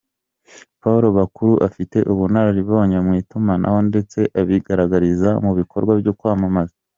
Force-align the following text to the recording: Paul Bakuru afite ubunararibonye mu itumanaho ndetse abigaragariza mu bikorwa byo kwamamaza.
Paul 0.81 1.03
Bakuru 1.17 1.53
afite 1.67 1.97
ubunararibonye 2.11 2.97
mu 3.05 3.11
itumanaho 3.21 3.79
ndetse 3.89 4.19
abigaragariza 4.39 5.29
mu 5.45 5.51
bikorwa 5.59 5.91
byo 6.01 6.13
kwamamaza. 6.19 6.75